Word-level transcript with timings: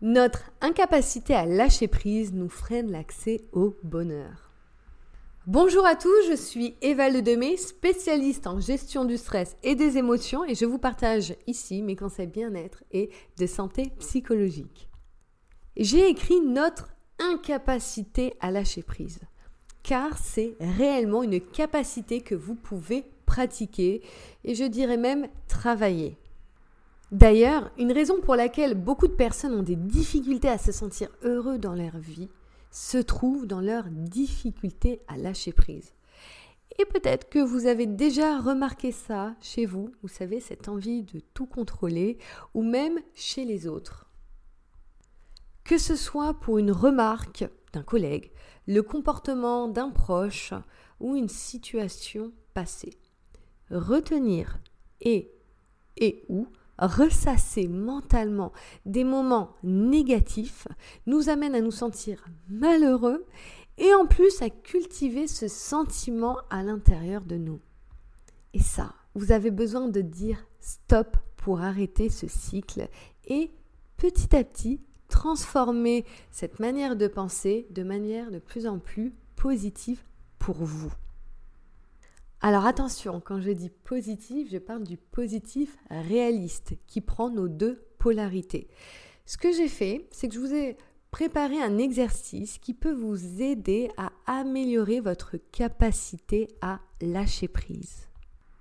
Notre 0.00 0.52
incapacité 0.60 1.34
à 1.34 1.44
lâcher 1.44 1.88
prise 1.88 2.32
nous 2.32 2.48
freine 2.48 2.92
l'accès 2.92 3.40
au 3.52 3.74
bonheur. 3.82 4.52
Bonjour 5.48 5.84
à 5.84 5.96
tous, 5.96 6.28
je 6.30 6.36
suis 6.36 6.76
Eva 6.82 7.10
Ledemé, 7.10 7.56
spécialiste 7.56 8.46
en 8.46 8.60
gestion 8.60 9.04
du 9.04 9.16
stress 9.16 9.56
et 9.64 9.74
des 9.74 9.98
émotions 9.98 10.44
et 10.44 10.54
je 10.54 10.66
vous 10.66 10.78
partage 10.78 11.34
ici 11.48 11.82
mes 11.82 11.96
conseils 11.96 12.28
bien-être 12.28 12.84
et 12.92 13.10
de 13.38 13.46
santé 13.46 13.90
psychologique. 13.98 14.88
J'ai 15.76 16.08
écrit 16.08 16.42
notre 16.42 16.90
incapacité 17.18 18.34
à 18.38 18.52
lâcher 18.52 18.84
prise 18.84 19.18
car 19.82 20.16
c'est 20.16 20.54
réellement 20.60 21.24
une 21.24 21.40
capacité 21.40 22.20
que 22.20 22.36
vous 22.36 22.54
pouvez 22.54 23.04
pratiquer 23.26 24.02
et 24.44 24.54
je 24.54 24.64
dirais 24.64 24.96
même 24.96 25.26
travailler. 25.48 26.16
D'ailleurs, 27.10 27.70
une 27.78 27.92
raison 27.92 28.20
pour 28.20 28.36
laquelle 28.36 28.74
beaucoup 28.74 29.08
de 29.08 29.14
personnes 29.14 29.54
ont 29.54 29.62
des 29.62 29.76
difficultés 29.76 30.48
à 30.48 30.58
se 30.58 30.72
sentir 30.72 31.08
heureux 31.22 31.58
dans 31.58 31.74
leur 31.74 31.96
vie 31.96 32.28
se 32.70 32.98
trouve 32.98 33.46
dans 33.46 33.60
leur 33.60 33.84
difficulté 33.88 35.00
à 35.08 35.16
lâcher 35.16 35.52
prise. 35.52 35.94
Et 36.78 36.84
peut-être 36.84 37.28
que 37.28 37.38
vous 37.38 37.66
avez 37.66 37.86
déjà 37.86 38.38
remarqué 38.38 38.92
ça 38.92 39.34
chez 39.40 39.64
vous, 39.64 39.90
vous 40.02 40.08
savez, 40.08 40.38
cette 40.38 40.68
envie 40.68 41.02
de 41.02 41.20
tout 41.34 41.46
contrôler, 41.46 42.18
ou 42.54 42.62
même 42.62 42.98
chez 43.14 43.44
les 43.44 43.66
autres. 43.66 44.06
Que 45.64 45.78
ce 45.78 45.96
soit 45.96 46.34
pour 46.34 46.58
une 46.58 46.70
remarque 46.70 47.48
d'un 47.72 47.82
collègue, 47.82 48.30
le 48.66 48.82
comportement 48.82 49.66
d'un 49.66 49.90
proche 49.90 50.52
ou 51.00 51.16
une 51.16 51.28
situation 51.28 52.32
passée. 52.54 52.98
Retenir 53.70 54.60
et 55.00 55.32
et 56.00 56.24
ou 56.28 56.46
ressasser 56.78 57.68
mentalement 57.68 58.52
des 58.86 59.04
moments 59.04 59.50
négatifs 59.62 60.68
nous 61.06 61.28
amène 61.28 61.54
à 61.54 61.60
nous 61.60 61.70
sentir 61.70 62.24
malheureux 62.48 63.26
et 63.78 63.94
en 63.94 64.06
plus 64.06 64.42
à 64.42 64.50
cultiver 64.50 65.26
ce 65.26 65.48
sentiment 65.48 66.38
à 66.50 66.62
l'intérieur 66.62 67.22
de 67.24 67.36
nous. 67.36 67.60
Et 68.54 68.60
ça, 68.60 68.94
vous 69.14 69.32
avez 69.32 69.50
besoin 69.50 69.88
de 69.88 70.00
dire 70.00 70.46
stop 70.60 71.16
pour 71.36 71.60
arrêter 71.60 72.08
ce 72.08 72.26
cycle 72.26 72.88
et 73.26 73.50
petit 73.96 74.34
à 74.34 74.44
petit 74.44 74.80
transformer 75.08 76.04
cette 76.30 76.60
manière 76.60 76.96
de 76.96 77.08
penser 77.08 77.66
de 77.70 77.82
manière 77.82 78.30
de 78.30 78.38
plus 78.38 78.66
en 78.66 78.78
plus 78.78 79.14
positive 79.36 80.02
pour 80.38 80.56
vous. 80.56 80.92
Alors 82.40 82.66
attention, 82.66 83.20
quand 83.20 83.40
je 83.40 83.50
dis 83.50 83.70
positif, 83.70 84.48
je 84.52 84.58
parle 84.58 84.84
du 84.84 84.96
positif 84.96 85.76
réaliste 85.90 86.74
qui 86.86 87.00
prend 87.00 87.30
nos 87.30 87.48
deux 87.48 87.82
polarités. 87.98 88.68
Ce 89.26 89.36
que 89.36 89.50
j'ai 89.50 89.66
fait, 89.66 90.06
c'est 90.12 90.28
que 90.28 90.34
je 90.34 90.38
vous 90.38 90.54
ai 90.54 90.76
préparé 91.10 91.60
un 91.60 91.78
exercice 91.78 92.58
qui 92.58 92.74
peut 92.74 92.92
vous 92.92 93.42
aider 93.42 93.90
à 93.96 94.12
améliorer 94.26 95.00
votre 95.00 95.36
capacité 95.50 96.48
à 96.60 96.78
lâcher 97.00 97.48
prise. 97.48 98.08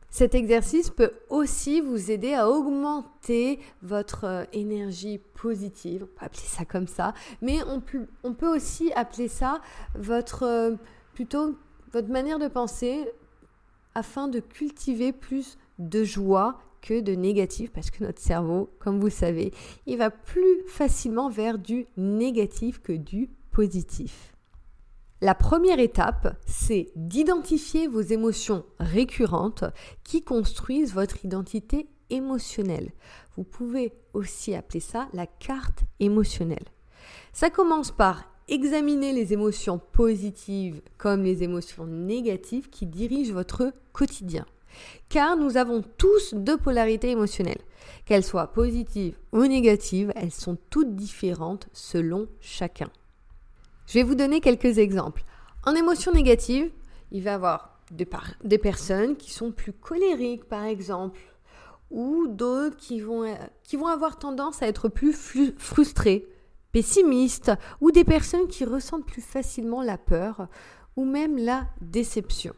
Cet 0.10 0.34
exercice 0.34 0.90
peut 0.90 1.12
aussi 1.30 1.80
vous 1.80 2.10
aider 2.10 2.34
à 2.34 2.50
augmenter 2.50 3.60
votre 3.84 4.24
euh, 4.24 4.44
énergie 4.54 5.20
positive, 5.36 6.04
on 6.04 6.08
peut 6.08 6.26
appeler 6.26 6.48
ça 6.48 6.66
comme 6.66 6.88
ça, 6.88 7.14
mais 7.42 7.62
on 7.68 7.82
peut, 7.82 8.08
on 8.24 8.34
peut 8.34 8.48
aussi 8.48 8.92
appeler 8.94 9.28
ça 9.28 9.62
votre 9.94 10.44
euh, 10.44 10.76
plutôt 11.14 11.56
votre 11.92 12.08
manière 12.08 12.40
de 12.40 12.48
penser 12.48 13.06
afin 13.98 14.28
de 14.28 14.40
cultiver 14.40 15.12
plus 15.12 15.58
de 15.80 16.04
joie 16.04 16.60
que 16.82 17.02
de 17.02 17.14
négatif 17.14 17.72
parce 17.72 17.90
que 17.90 18.04
notre 18.04 18.22
cerveau, 18.22 18.70
comme 18.78 19.00
vous 19.00 19.10
savez, 19.10 19.52
il 19.88 19.98
va 19.98 20.12
plus 20.12 20.62
facilement 20.68 21.30
vers 21.30 21.58
du 21.58 21.88
négatif 21.98 22.80
que 22.80 22.94
du 22.94 23.32
positif. 23.50 24.36
La 25.20 25.34
première 25.34 25.80
étape, 25.80 26.38
c'est 26.46 26.92
d'identifier 26.96 27.88
vos 27.88 28.02
émotions 28.02 28.66
récurrentes 28.80 29.64
qui 30.04 30.22
construisent 30.22 30.94
votre 30.94 31.26
identité 31.26 31.90
émotionnelle. 32.12 32.92
Vous 33.36 33.44
pouvez 33.44 33.94
aussi 34.14 34.54
appeler 34.54 34.80
ça 34.80 35.08
la 35.14 35.26
carte 35.26 35.86
émotionnelle. 36.00 36.68
Ça 37.34 37.50
commence 37.50 37.90
par 37.90 38.26
examiner 38.48 39.14
les 39.14 39.34
émotions 39.34 39.80
positives 39.92 40.82
comme 40.98 41.24
les 41.24 41.44
émotions 41.44 41.86
négatives 41.86 42.70
qui 42.70 42.86
dirigent 42.86 43.34
votre 43.34 43.74
quotidien. 43.94 44.46
Car 45.10 45.38
nous 45.38 45.58
avons 45.58 45.84
tous 45.98 46.34
deux 46.34 46.58
polarités 46.58 47.10
émotionnelles. 47.12 47.62
Qu'elles 48.06 48.24
soient 48.24 48.54
positives 48.54 49.18
ou 49.32 49.46
négatives, 49.46 50.12
elles 50.16 50.32
sont 50.32 50.58
toutes 50.70 50.96
différentes 50.96 51.68
selon 51.74 52.28
chacun. 52.40 52.90
Je 53.88 53.96
vais 53.96 54.04
vous 54.04 54.16
donner 54.16 54.40
quelques 54.42 54.78
exemples. 54.78 55.24
En 55.66 55.76
émotion 55.76 56.12
négative, 56.12 56.72
il 57.12 57.24
va 57.24 57.32
y 57.32 57.34
avoir 57.34 57.80
des, 57.92 58.08
des 58.44 58.58
personnes 58.58 59.16
qui 59.16 59.32
sont 59.32 59.52
plus 59.52 59.74
colériques, 59.74 60.46
par 60.46 60.66
exemple, 60.66 61.20
ou 61.90 62.28
d'autres 62.28 62.76
qui 62.78 63.00
vont, 63.00 63.34
qui 63.64 63.78
vont 63.78 63.88
avoir 63.88 64.20
tendance 64.20 64.62
à 64.62 64.68
être 64.68 64.90
plus 64.90 65.14
frustrées, 65.58 66.28
pessimistes, 66.78 67.52
ou 67.82 67.90
des 67.90 68.04
personnes 68.04 68.48
qui 68.48 68.64
ressentent 68.64 69.08
plus 69.08 69.24
facilement 69.24 69.82
la 69.82 69.98
peur 69.98 70.48
ou 70.96 71.06
même 71.06 71.36
la 71.36 71.66
déception. 71.82 72.54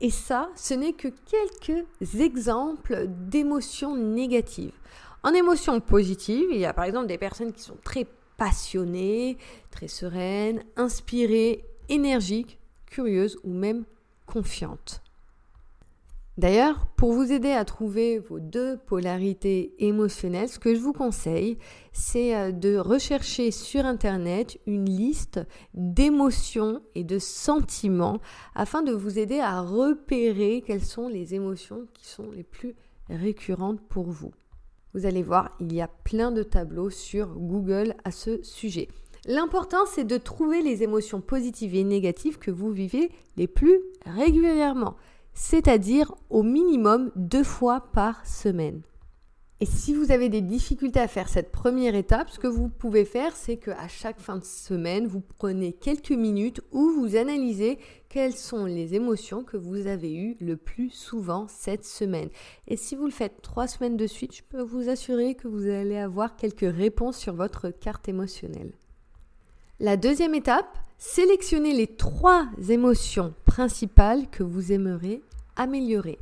Et 0.00 0.10
ça, 0.10 0.50
ce 0.56 0.74
n'est 0.74 0.94
que 0.94 1.06
quelques 1.06 1.86
exemples 2.16 3.06
d'émotions 3.06 3.94
négatives. 3.94 4.74
En 5.22 5.32
émotion 5.32 5.78
positive, 5.78 6.48
il 6.50 6.58
y 6.58 6.66
a 6.66 6.72
par 6.72 6.86
exemple 6.86 7.06
des 7.06 7.18
personnes 7.18 7.52
qui 7.52 7.62
sont 7.62 7.78
très 7.84 8.04
passionnées, 8.36 9.38
très 9.70 9.86
sereines, 9.86 10.64
inspirées, 10.76 11.64
énergiques, 11.88 12.58
curieuses 12.86 13.38
ou 13.44 13.52
même 13.52 13.84
confiantes. 14.26 15.04
D'ailleurs, 16.40 16.86
pour 16.96 17.12
vous 17.12 17.32
aider 17.32 17.50
à 17.50 17.66
trouver 17.66 18.18
vos 18.18 18.40
deux 18.40 18.78
polarités 18.78 19.74
émotionnelles, 19.78 20.48
ce 20.48 20.58
que 20.58 20.74
je 20.74 20.80
vous 20.80 20.94
conseille, 20.94 21.58
c'est 21.92 22.34
euh, 22.34 22.50
de 22.50 22.78
rechercher 22.78 23.50
sur 23.50 23.84
Internet 23.84 24.58
une 24.66 24.88
liste 24.88 25.40
d'émotions 25.74 26.80
et 26.94 27.04
de 27.04 27.18
sentiments 27.18 28.20
afin 28.54 28.80
de 28.80 28.92
vous 28.92 29.18
aider 29.18 29.38
à 29.38 29.60
repérer 29.60 30.64
quelles 30.66 30.82
sont 30.82 31.08
les 31.08 31.34
émotions 31.34 31.86
qui 31.92 32.06
sont 32.06 32.30
les 32.30 32.42
plus 32.42 32.74
récurrentes 33.10 33.82
pour 33.90 34.08
vous. 34.08 34.32
Vous 34.94 35.04
allez 35.04 35.22
voir, 35.22 35.54
il 35.60 35.74
y 35.74 35.82
a 35.82 35.88
plein 35.88 36.32
de 36.32 36.42
tableaux 36.42 36.88
sur 36.88 37.34
Google 37.34 37.94
à 38.04 38.12
ce 38.12 38.42
sujet. 38.42 38.88
L'important, 39.26 39.84
c'est 39.84 40.04
de 40.04 40.16
trouver 40.16 40.62
les 40.62 40.82
émotions 40.82 41.20
positives 41.20 41.74
et 41.74 41.84
négatives 41.84 42.38
que 42.38 42.50
vous 42.50 42.70
vivez 42.70 43.10
les 43.36 43.46
plus 43.46 43.78
régulièrement 44.06 44.96
c'est-à-dire 45.40 46.14
au 46.28 46.42
minimum 46.42 47.10
deux 47.16 47.44
fois 47.44 47.80
par 47.94 48.26
semaine. 48.26 48.82
Et 49.60 49.66
si 49.66 49.94
vous 49.94 50.12
avez 50.12 50.28
des 50.28 50.42
difficultés 50.42 51.00
à 51.00 51.08
faire 51.08 51.30
cette 51.30 51.50
première 51.50 51.94
étape, 51.94 52.28
ce 52.28 52.38
que 52.38 52.46
vous 52.46 52.68
pouvez 52.68 53.06
faire, 53.06 53.34
c'est 53.34 53.56
qu'à 53.56 53.88
chaque 53.88 54.20
fin 54.20 54.36
de 54.36 54.44
semaine, 54.44 55.06
vous 55.06 55.22
prenez 55.22 55.72
quelques 55.72 56.12
minutes 56.12 56.60
où 56.72 56.90
vous 56.90 57.16
analysez 57.16 57.78
quelles 58.10 58.36
sont 58.36 58.66
les 58.66 58.94
émotions 58.94 59.42
que 59.42 59.56
vous 59.56 59.86
avez 59.86 60.14
eues 60.14 60.36
le 60.40 60.58
plus 60.58 60.90
souvent 60.90 61.46
cette 61.48 61.86
semaine. 61.86 62.28
Et 62.68 62.76
si 62.76 62.94
vous 62.94 63.06
le 63.06 63.10
faites 63.10 63.40
trois 63.40 63.66
semaines 63.66 63.96
de 63.96 64.06
suite, 64.06 64.36
je 64.36 64.42
peux 64.42 64.62
vous 64.62 64.90
assurer 64.90 65.36
que 65.36 65.48
vous 65.48 65.68
allez 65.68 65.96
avoir 65.96 66.36
quelques 66.36 66.70
réponses 66.70 67.16
sur 67.16 67.34
votre 67.34 67.70
carte 67.70 68.10
émotionnelle. 68.10 68.72
La 69.78 69.96
deuxième 69.96 70.34
étape, 70.34 70.78
sélectionnez 70.98 71.72
les 71.72 71.86
trois 71.86 72.46
émotions 72.68 73.32
principales 73.46 74.28
que 74.30 74.42
vous 74.42 74.70
aimeriez 74.72 75.22
améliorer. 75.60 76.18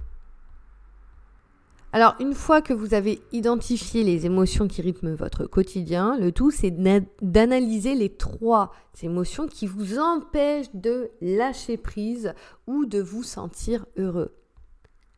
Alors, 1.93 2.17
une 2.21 2.35
fois 2.35 2.61
que 2.61 2.75
vous 2.75 2.93
avez 2.93 3.23
identifié 3.33 4.05
les 4.05 4.27
émotions 4.27 4.69
qui 4.69 4.83
rythment 4.83 5.15
votre 5.15 5.47
quotidien, 5.47 6.19
le 6.19 6.33
tout 6.33 6.51
c'est 6.51 6.71
d'analyser 7.23 7.95
les 7.95 8.11
trois 8.11 8.73
émotions 9.03 9.47
qui 9.47 9.67
vous 9.67 9.99
empêchent 9.99 10.75
de 10.75 11.11
lâcher 11.23 11.79
prise 11.79 12.35
ou 12.67 12.85
de 12.85 13.01
vous 13.01 13.23
sentir 13.23 13.87
heureux. 13.97 14.35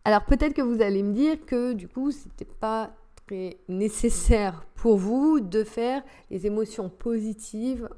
Alors, 0.04 0.24
peut-être 0.24 0.54
que 0.54 0.62
vous 0.62 0.80
allez 0.80 1.02
me 1.02 1.12
dire 1.12 1.44
que 1.44 1.72
du 1.72 1.88
coup, 1.88 2.12
c'était 2.12 2.44
pas 2.44 2.94
très 3.26 3.56
nécessaire 3.68 4.64
pour 4.76 4.96
vous 4.96 5.40
de 5.40 5.64
faire 5.64 6.02
les 6.30 6.46
émotions 6.46 6.88
positives 6.88 7.88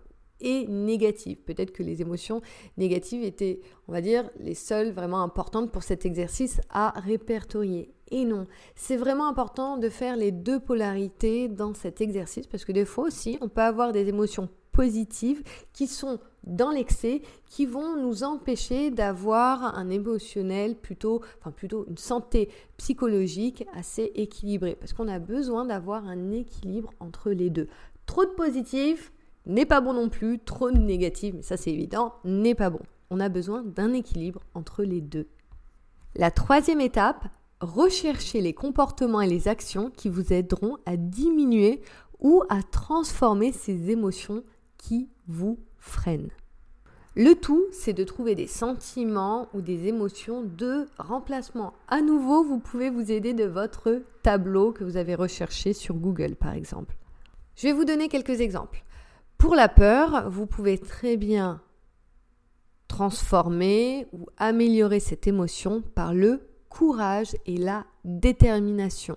et 0.42 0.66
négatives. 0.66 1.38
Peut-être 1.38 1.72
que 1.72 1.82
les 1.82 2.02
émotions 2.02 2.42
négatives 2.76 3.22
étaient, 3.22 3.60
on 3.88 3.92
va 3.92 4.00
dire, 4.00 4.30
les 4.38 4.54
seules 4.54 4.92
vraiment 4.92 5.22
importantes 5.22 5.70
pour 5.72 5.82
cet 5.82 6.04
exercice 6.04 6.60
à 6.70 6.90
répertorier. 7.00 7.94
Et 8.10 8.24
non, 8.24 8.46
c'est 8.74 8.96
vraiment 8.98 9.26
important 9.26 9.78
de 9.78 9.88
faire 9.88 10.16
les 10.16 10.32
deux 10.32 10.60
polarités 10.60 11.48
dans 11.48 11.72
cet 11.72 12.00
exercice 12.00 12.46
parce 12.46 12.64
que 12.64 12.72
des 12.72 12.84
fois 12.84 13.04
aussi, 13.04 13.38
on 13.40 13.48
peut 13.48 13.62
avoir 13.62 13.92
des 13.92 14.08
émotions 14.08 14.48
positives 14.72 15.42
qui 15.72 15.86
sont 15.86 16.18
dans 16.44 16.70
l'excès, 16.70 17.22
qui 17.46 17.66
vont 17.66 17.96
nous 17.96 18.24
empêcher 18.24 18.90
d'avoir 18.90 19.76
un 19.78 19.90
émotionnel 19.90 20.74
plutôt, 20.76 21.20
enfin 21.38 21.52
plutôt 21.52 21.86
une 21.88 21.98
santé 21.98 22.48
psychologique 22.78 23.64
assez 23.74 24.10
équilibrée. 24.14 24.76
Parce 24.78 24.92
qu'on 24.92 25.08
a 25.08 25.18
besoin 25.18 25.64
d'avoir 25.64 26.06
un 26.06 26.32
équilibre 26.32 26.92
entre 27.00 27.30
les 27.30 27.50
deux. 27.50 27.68
Trop 28.06 28.24
de 28.24 28.30
positifs 28.30 29.12
n'est 29.46 29.66
pas 29.66 29.80
bon 29.80 29.92
non 29.92 30.08
plus, 30.08 30.38
trop 30.38 30.70
de 30.70 30.78
négatifs, 30.78 31.34
mais 31.34 31.42
ça 31.42 31.56
c'est 31.56 31.72
évident, 31.72 32.14
n'est 32.24 32.54
pas 32.54 32.70
bon. 32.70 32.80
On 33.10 33.20
a 33.20 33.28
besoin 33.28 33.62
d'un 33.62 33.92
équilibre 33.92 34.42
entre 34.54 34.84
les 34.84 35.00
deux. 35.00 35.28
La 36.14 36.30
troisième 36.30 36.80
étape, 36.80 37.26
recherchez 37.60 38.40
les 38.40 38.54
comportements 38.54 39.20
et 39.20 39.28
les 39.28 39.48
actions 39.48 39.90
qui 39.90 40.08
vous 40.08 40.32
aideront 40.32 40.76
à 40.86 40.96
diminuer 40.96 41.80
ou 42.20 42.42
à 42.48 42.62
transformer 42.62 43.52
ces 43.52 43.90
émotions 43.90 44.42
qui 44.78 45.08
vous 45.26 45.58
freinent. 45.78 46.30
Le 47.14 47.34
tout, 47.34 47.66
c'est 47.72 47.92
de 47.92 48.04
trouver 48.04 48.34
des 48.34 48.46
sentiments 48.46 49.48
ou 49.52 49.60
des 49.60 49.86
émotions 49.86 50.42
de 50.42 50.86
remplacement. 50.98 51.74
À 51.88 52.00
nouveau, 52.00 52.42
vous 52.42 52.58
pouvez 52.58 52.88
vous 52.88 53.12
aider 53.12 53.34
de 53.34 53.44
votre 53.44 54.02
tableau 54.22 54.72
que 54.72 54.82
vous 54.82 54.96
avez 54.96 55.14
recherché 55.14 55.74
sur 55.74 55.94
Google, 55.94 56.36
par 56.36 56.54
exemple. 56.54 56.96
Je 57.54 57.66
vais 57.66 57.74
vous 57.74 57.84
donner 57.84 58.08
quelques 58.08 58.40
exemples. 58.40 58.82
Pour 59.42 59.56
la 59.56 59.68
peur, 59.68 60.30
vous 60.30 60.46
pouvez 60.46 60.78
très 60.78 61.16
bien 61.16 61.60
transformer 62.86 64.06
ou 64.12 64.26
améliorer 64.36 65.00
cette 65.00 65.26
émotion 65.26 65.82
par 65.96 66.14
le 66.14 66.48
courage 66.68 67.34
et 67.44 67.56
la 67.56 67.84
détermination. 68.04 69.16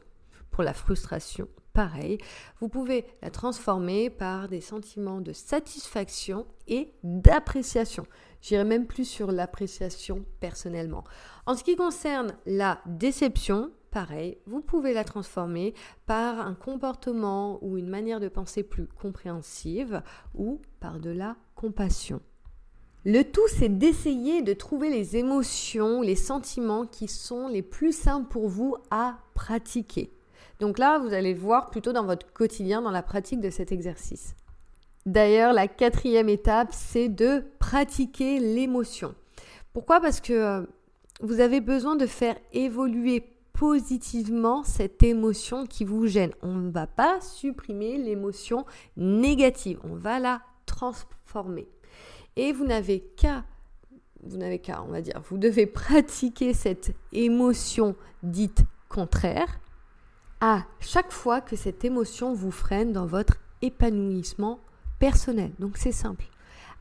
Pour 0.50 0.64
la 0.64 0.74
frustration, 0.74 1.48
pareil, 1.74 2.18
vous 2.60 2.70
pouvez 2.70 3.06
la 3.22 3.30
transformer 3.30 4.10
par 4.10 4.48
des 4.48 4.62
sentiments 4.62 5.22
de 5.22 5.32
satisfaction 5.32 6.48
et 6.68 6.92
d'appréciation. 7.04 8.08
J'irai 8.42 8.64
même 8.64 8.88
plus 8.88 9.06
sur 9.06 9.32
l'appréciation 9.32 10.26
personnellement. 10.40 11.04
En 11.46 11.56
ce 11.56 11.64
qui 11.64 11.76
concerne 11.76 12.36
la 12.48 12.80
déception, 12.88 13.70
pareil, 13.96 14.38
vous 14.46 14.60
pouvez 14.60 14.94
la 14.94 15.06
transformer 15.06 15.74
par 16.06 16.42
un 16.42 16.54
comportement 16.54 17.60
ou 17.64 17.78
une 17.78 17.88
manière 17.88 18.20
de 18.20 18.28
penser 18.28 18.62
plus 18.62 18.88
compréhensive 18.88 20.02
ou 20.34 20.60
par 20.82 21.00
de 21.00 21.12
la 21.12 21.38
compassion. 21.56 22.20
Le 23.06 23.24
tout, 23.24 23.48
c'est 23.48 23.70
d'essayer 23.70 24.42
de 24.42 24.52
trouver 24.52 24.90
les 24.90 25.16
émotions, 25.16 26.02
les 26.02 26.18
sentiments 26.18 26.86
qui 26.86 27.08
sont 27.08 27.48
les 27.48 27.62
plus 27.62 27.96
simples 27.96 28.28
pour 28.28 28.50
vous 28.50 28.76
à 28.92 29.20
pratiquer. 29.34 30.12
Donc 30.60 30.78
là, 30.78 31.00
vous 31.00 31.14
allez 31.14 31.34
voir 31.34 31.70
plutôt 31.70 31.94
dans 31.94 32.04
votre 32.04 32.34
quotidien, 32.34 32.82
dans 32.82 32.92
la 32.92 33.02
pratique 33.02 33.40
de 33.40 33.50
cet 33.50 33.72
exercice. 33.72 34.36
D'ailleurs, 35.06 35.54
la 35.54 35.70
quatrième 35.70 36.28
étape, 36.28 36.74
c'est 36.74 37.08
de 37.08 37.46
pratiquer 37.60 38.40
l'émotion. 38.40 39.16
Pourquoi? 39.72 40.02
Parce 40.02 40.20
que 40.20 40.34
euh, 40.34 40.62
vous 41.22 41.40
avez 41.40 41.62
besoin 41.62 41.96
de 41.96 42.08
faire 42.08 42.36
évoluer 42.52 43.35
positivement 43.56 44.64
cette 44.64 45.02
émotion 45.02 45.66
qui 45.66 45.86
vous 45.86 46.06
gêne. 46.08 46.32
On 46.42 46.56
ne 46.56 46.70
va 46.70 46.88
pas 46.88 47.22
supprimer 47.22 47.98
l'émotion 47.98 48.66
négative, 48.98 49.80
on 49.84 49.96
va 49.96 50.20
la 50.20 50.42
transformer. 50.66 51.68
Et 52.36 52.52
vous 52.52 52.66
n'avez 52.66 53.00
qu'à, 53.00 53.46
vous 54.24 54.38
n'avez 54.38 54.60
qu'à, 54.60 54.84
on 54.84 54.90
va 54.90 55.02
dire, 55.02 55.22
vous 55.30 55.38
devez 55.38 55.66
pratiquer 55.66 56.54
cette 56.54 56.94
émotion 57.14 57.96
dite 58.24 58.64
contraire 58.90 59.60
à 60.42 60.66
chaque 60.80 61.12
fois 61.12 61.40
que 61.40 61.56
cette 61.56 61.86
émotion 61.86 62.34
vous 62.34 62.52
freine 62.52 62.92
dans 62.92 63.06
votre 63.06 63.38
épanouissement 63.62 64.60
personnel. 65.00 65.52
Donc 65.60 65.78
c'est 65.78 65.94
simple. 65.94 66.26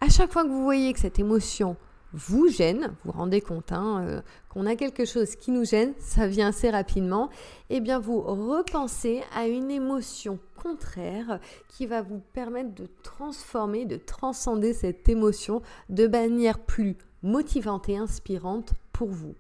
À 0.00 0.08
chaque 0.08 0.32
fois 0.32 0.42
que 0.42 0.48
vous 0.48 0.64
voyez 0.64 0.92
que 0.92 0.98
cette 0.98 1.20
émotion 1.20 1.76
vous 2.14 2.48
gêne, 2.48 2.94
vous 3.02 3.10
vous 3.10 3.18
rendez 3.18 3.40
compte 3.40 3.72
hein, 3.72 4.04
euh, 4.06 4.22
qu'on 4.48 4.66
a 4.66 4.76
quelque 4.76 5.04
chose 5.04 5.34
qui 5.34 5.50
nous 5.50 5.64
gêne, 5.64 5.92
ça 5.98 6.28
vient 6.28 6.48
assez 6.48 6.70
rapidement, 6.70 7.28
et 7.70 7.76
eh 7.76 7.80
bien 7.80 7.98
vous 7.98 8.20
repensez 8.20 9.22
à 9.34 9.48
une 9.48 9.70
émotion 9.70 10.38
contraire 10.62 11.40
qui 11.68 11.86
va 11.86 12.02
vous 12.02 12.22
permettre 12.32 12.72
de 12.72 12.88
transformer, 13.02 13.84
de 13.84 13.96
transcender 13.96 14.72
cette 14.72 15.08
émotion 15.08 15.60
de 15.88 16.06
manière 16.06 16.60
plus 16.60 16.96
motivante 17.22 17.88
et 17.88 17.96
inspirante 17.96 18.74
pour 18.92 19.08
vous. 19.08 19.34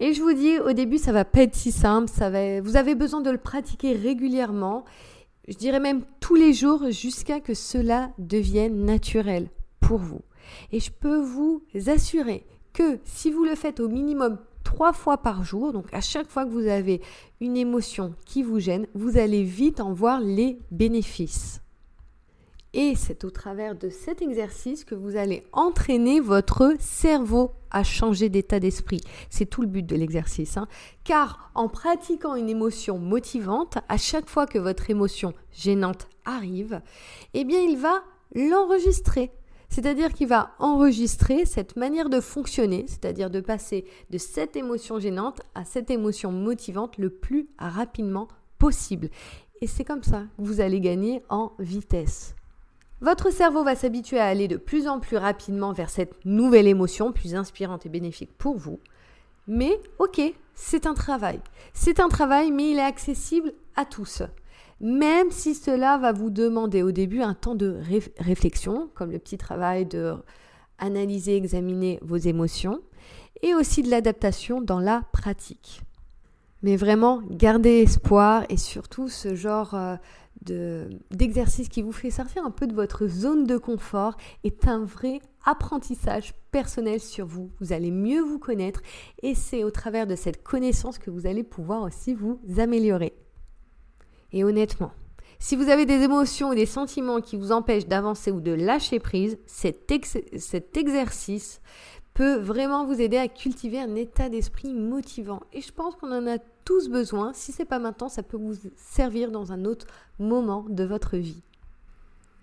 Et 0.00 0.14
je 0.14 0.22
vous 0.22 0.32
dis, 0.32 0.58
au 0.58 0.72
début, 0.72 0.98
ça 0.98 1.12
va 1.12 1.24
pas 1.24 1.42
être 1.42 1.54
si 1.54 1.70
simple. 1.70 2.10
Vous 2.64 2.76
avez 2.76 2.96
besoin 2.96 3.20
de 3.20 3.30
le 3.30 3.38
pratiquer 3.38 3.92
régulièrement. 3.92 4.84
Je 5.46 5.54
dirais 5.54 5.78
même 5.78 6.02
tous 6.18 6.34
les 6.34 6.52
jours 6.52 6.90
jusqu'à 6.90 7.38
que 7.38 7.54
cela 7.54 8.10
devienne 8.18 8.84
naturel 8.84 9.48
pour 9.80 9.98
vous. 9.98 10.22
Et 10.72 10.80
je 10.80 10.90
peux 10.90 11.18
vous 11.18 11.62
assurer 11.86 12.46
que 12.72 12.98
si 13.04 13.30
vous 13.30 13.44
le 13.44 13.54
faites 13.54 13.80
au 13.80 13.88
minimum 13.88 14.38
trois 14.62 14.92
fois 14.92 15.18
par 15.18 15.44
jour, 15.44 15.72
donc 15.72 15.86
à 15.92 16.00
chaque 16.00 16.28
fois 16.28 16.44
que 16.44 16.50
vous 16.50 16.66
avez 16.66 17.00
une 17.40 17.56
émotion 17.56 18.14
qui 18.24 18.42
vous 18.42 18.58
gêne, 18.58 18.86
vous 18.94 19.18
allez 19.18 19.42
vite 19.42 19.80
en 19.80 19.92
voir 19.92 20.20
les 20.20 20.58
bénéfices. 20.70 21.62
Et 22.74 22.94
c'est 22.96 23.24
au 23.24 23.30
travers 23.30 23.74
de 23.76 23.90
cet 23.90 24.22
exercice 24.22 24.84
que 24.84 24.94
vous 24.94 25.16
allez 25.16 25.44
entraîner 25.52 26.20
votre 26.20 26.74
cerveau 26.80 27.52
à 27.70 27.84
changer 27.84 28.30
d'état 28.30 28.60
d'esprit. 28.60 29.02
C'est 29.28 29.44
tout 29.44 29.60
le 29.60 29.66
but 29.66 29.84
de 29.84 29.94
l'exercice. 29.94 30.56
Hein. 30.56 30.68
Car 31.04 31.50
en 31.54 31.68
pratiquant 31.68 32.34
une 32.34 32.48
émotion 32.48 32.98
motivante, 32.98 33.76
à 33.90 33.98
chaque 33.98 34.28
fois 34.28 34.46
que 34.46 34.58
votre 34.58 34.88
émotion 34.88 35.34
gênante 35.52 36.08
arrive, 36.24 36.80
eh 37.34 37.44
bien 37.44 37.60
il 37.60 37.76
va 37.76 38.02
l'enregistrer 38.34 39.30
c'est-à-dire 39.72 40.12
qu'il 40.12 40.28
va 40.28 40.50
enregistrer 40.58 41.46
cette 41.46 41.76
manière 41.76 42.10
de 42.10 42.20
fonctionner, 42.20 42.84
c'est-à-dire 42.86 43.30
de 43.30 43.40
passer 43.40 43.86
de 44.10 44.18
cette 44.18 44.54
émotion 44.54 45.00
gênante 45.00 45.40
à 45.54 45.64
cette 45.64 45.90
émotion 45.90 46.30
motivante 46.30 46.98
le 46.98 47.08
plus 47.08 47.48
rapidement 47.58 48.28
possible. 48.58 49.08
Et 49.62 49.66
c'est 49.66 49.84
comme 49.84 50.02
ça 50.02 50.24
que 50.36 50.42
vous 50.42 50.60
allez 50.60 50.78
gagner 50.78 51.22
en 51.30 51.52
vitesse. 51.58 52.34
Votre 53.00 53.32
cerveau 53.32 53.64
va 53.64 53.74
s'habituer 53.74 54.18
à 54.18 54.26
aller 54.26 54.46
de 54.46 54.58
plus 54.58 54.86
en 54.86 55.00
plus 55.00 55.16
rapidement 55.16 55.72
vers 55.72 55.88
cette 55.88 56.22
nouvelle 56.26 56.68
émotion 56.68 57.10
plus 57.10 57.34
inspirante 57.34 57.86
et 57.86 57.88
bénéfique 57.88 58.36
pour 58.36 58.58
vous. 58.58 58.78
Mais 59.48 59.80
ok, 59.98 60.20
c'est 60.54 60.86
un 60.86 60.94
travail. 60.94 61.40
C'est 61.72 61.98
un 61.98 62.10
travail, 62.10 62.52
mais 62.52 62.72
il 62.72 62.78
est 62.78 62.82
accessible 62.82 63.54
à 63.74 63.86
tous 63.86 64.22
même 64.82 65.30
si 65.30 65.54
cela 65.54 65.96
va 65.96 66.12
vous 66.12 66.28
demander 66.28 66.82
au 66.82 66.90
début 66.90 67.22
un 67.22 67.34
temps 67.34 67.54
de 67.54 67.78
réflexion, 68.18 68.90
comme 68.94 69.12
le 69.12 69.20
petit 69.20 69.38
travail 69.38 69.86
de 69.86 70.14
analyser, 70.78 71.36
examiner 71.36 72.00
vos 72.02 72.16
émotions, 72.16 72.80
et 73.42 73.54
aussi 73.54 73.82
de 73.82 73.90
l'adaptation 73.90 74.60
dans 74.60 74.80
la 74.80 75.02
pratique. 75.12 75.82
Mais 76.62 76.76
vraiment, 76.76 77.22
gardez 77.30 77.82
espoir 77.82 78.44
et 78.48 78.56
surtout 78.56 79.08
ce 79.08 79.34
genre 79.34 79.74
euh, 79.74 80.88
d'exercice 81.10 81.68
qui 81.68 81.82
vous 81.82 81.92
fait 81.92 82.10
sortir 82.10 82.44
un 82.44 82.50
peu 82.50 82.66
de 82.66 82.74
votre 82.74 83.06
zone 83.06 83.46
de 83.46 83.56
confort 83.56 84.16
est 84.42 84.66
un 84.66 84.84
vrai 84.84 85.20
apprentissage 85.44 86.34
personnel 86.50 87.00
sur 87.00 87.26
vous. 87.26 87.50
Vous 87.60 87.72
allez 87.72 87.90
mieux 87.90 88.20
vous 88.20 88.38
connaître 88.38 88.80
et 89.22 89.34
c'est 89.34 89.64
au 89.64 89.70
travers 89.70 90.06
de 90.06 90.16
cette 90.16 90.42
connaissance 90.42 90.98
que 90.98 91.10
vous 91.10 91.26
allez 91.26 91.44
pouvoir 91.44 91.82
aussi 91.82 92.14
vous 92.14 92.40
améliorer. 92.58 93.12
Et 94.32 94.44
honnêtement, 94.44 94.92
si 95.38 95.56
vous 95.56 95.68
avez 95.68 95.86
des 95.86 96.02
émotions 96.02 96.50
ou 96.50 96.54
des 96.54 96.66
sentiments 96.66 97.20
qui 97.20 97.36
vous 97.36 97.50
empêchent 97.50 97.88
d'avancer 97.88 98.30
ou 98.30 98.40
de 98.40 98.52
lâcher 98.52 99.00
prise, 99.00 99.38
cet, 99.46 99.90
exercice 100.76 101.60
peut 102.14 102.36
vraiment 102.36 102.86
vous 102.86 103.00
aider 103.00 103.16
à 103.16 103.26
cultiver 103.26 103.80
un 103.80 103.96
état 103.96 104.28
d'esprit 104.28 104.72
motivant. 104.72 105.40
Et 105.52 105.60
je 105.60 105.72
pense 105.72 105.96
qu'on 105.96 106.12
en 106.12 106.28
a 106.28 106.38
tous 106.64 106.88
besoin. 106.88 107.32
Si 107.34 107.50
c'est 107.50 107.64
pas 107.64 107.80
maintenant, 107.80 108.08
ça 108.08 108.22
peut 108.22 108.36
vous 108.36 108.54
servir 108.76 109.32
dans 109.32 109.50
un 109.50 109.64
autre 109.64 109.86
moment 110.20 110.64
de 110.68 110.84
votre 110.84 111.16
vie. 111.16 111.42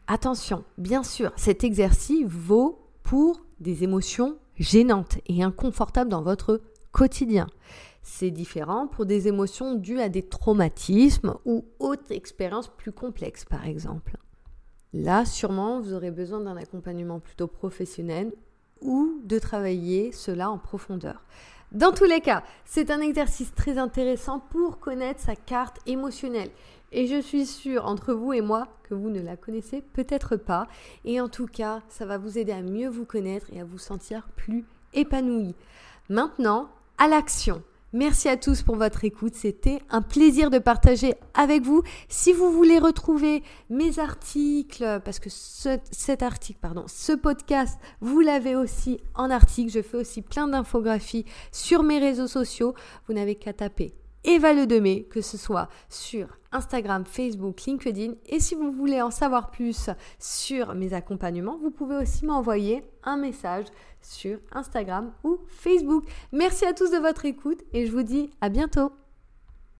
Attention, 0.07 0.65
bien 0.77 1.03
sûr, 1.03 1.31
cet 1.37 1.63
exercice 1.63 2.25
vaut 2.25 2.79
pour 3.03 3.39
des 3.61 3.85
émotions 3.85 4.37
gênantes 4.57 5.19
et 5.27 5.41
inconfortables 5.41 6.09
dans 6.09 6.21
votre 6.21 6.61
quotidien. 6.91 7.47
C'est 8.11 8.31
différent 8.31 8.87
pour 8.87 9.05
des 9.05 9.27
émotions 9.27 9.75
dues 9.75 10.01
à 10.01 10.09
des 10.09 10.23
traumatismes 10.23 11.35
ou 11.45 11.63
autres 11.77 12.11
expériences 12.11 12.67
plus 12.67 12.91
complexes, 12.91 13.45
par 13.45 13.67
exemple. 13.67 14.17
Là, 14.93 15.25
sûrement, 15.25 15.79
vous 15.79 15.93
aurez 15.93 16.09
besoin 16.09 16.41
d'un 16.41 16.57
accompagnement 16.57 17.19
plutôt 17.19 17.47
professionnel 17.47 18.33
ou 18.81 19.21
de 19.23 19.37
travailler 19.37 20.11
cela 20.11 20.49
en 20.49 20.57
profondeur. 20.57 21.23
Dans 21.71 21.91
tous 21.91 22.05
les 22.05 22.19
cas, 22.19 22.43
c'est 22.65 22.89
un 22.89 22.99
exercice 22.99 23.53
très 23.53 23.77
intéressant 23.77 24.39
pour 24.39 24.79
connaître 24.79 25.21
sa 25.21 25.35
carte 25.35 25.77
émotionnelle. 25.85 26.49
Et 26.91 27.05
je 27.05 27.21
suis 27.21 27.45
sûre, 27.45 27.85
entre 27.85 28.13
vous 28.13 28.33
et 28.33 28.41
moi, 28.41 28.67
que 28.83 28.95
vous 28.95 29.11
ne 29.11 29.21
la 29.21 29.37
connaissez 29.37 29.83
peut-être 29.93 30.35
pas. 30.35 30.67
Et 31.05 31.21
en 31.21 31.29
tout 31.29 31.45
cas, 31.45 31.81
ça 31.89 32.07
va 32.07 32.17
vous 32.17 32.39
aider 32.39 32.53
à 32.53 32.63
mieux 32.63 32.89
vous 32.89 33.05
connaître 33.05 33.45
et 33.53 33.61
à 33.61 33.65
vous 33.65 33.77
sentir 33.77 34.27
plus 34.35 34.65
épanoui. 34.93 35.53
Maintenant, 36.09 36.69
à 36.97 37.07
l'action. 37.07 37.61
Merci 37.91 38.29
à 38.29 38.37
tous 38.37 38.61
pour 38.61 38.75
votre 38.75 39.03
écoute. 39.03 39.33
C'était 39.33 39.79
un 39.89 40.03
plaisir 40.03 40.51
de 40.51 40.59
partager 40.59 41.15
avec 41.33 41.63
vous. 41.63 41.81
Si 42.07 42.33
vous 42.33 42.51
voulez 42.51 42.77
retrouver 42.77 43.41
mes 43.71 43.97
articles, 43.97 45.01
parce 45.03 45.17
que 45.17 45.29
cet 45.31 46.21
article, 46.21 46.59
pardon, 46.61 46.83
ce 46.87 47.13
podcast, 47.13 47.79
vous 47.99 48.19
l'avez 48.19 48.55
aussi 48.55 48.99
en 49.15 49.31
article. 49.31 49.71
Je 49.71 49.81
fais 49.81 49.97
aussi 49.97 50.21
plein 50.21 50.47
d'infographies 50.47 51.25
sur 51.51 51.81
mes 51.81 51.97
réseaux 51.97 52.27
sociaux. 52.27 52.75
Vous 53.07 53.15
n'avez 53.15 53.33
qu'à 53.33 53.53
taper 53.53 53.98
Eva 54.23 54.53
Le 54.53 54.67
Demé, 54.67 55.03
que 55.03 55.21
ce 55.21 55.37
soit 55.37 55.69
sur 55.89 56.37
Instagram, 56.51 57.05
Facebook, 57.05 57.61
LinkedIn. 57.65 58.13
Et 58.25 58.39
si 58.39 58.55
vous 58.55 58.71
voulez 58.71 59.01
en 59.01 59.11
savoir 59.11 59.51
plus 59.51 59.89
sur 60.19 60.75
mes 60.75 60.93
accompagnements, 60.93 61.57
vous 61.57 61.71
pouvez 61.71 61.97
aussi 61.97 62.25
m'envoyer 62.25 62.83
un 63.03 63.17
message 63.17 63.65
sur 64.01 64.39
Instagram 64.51 65.11
ou 65.23 65.39
Facebook. 65.47 66.05
Merci 66.31 66.65
à 66.65 66.73
tous 66.73 66.91
de 66.91 66.97
votre 66.97 67.25
écoute 67.25 67.63
et 67.73 67.85
je 67.85 67.91
vous 67.91 68.03
dis 68.03 68.29
à 68.41 68.49
bientôt. 68.49 68.98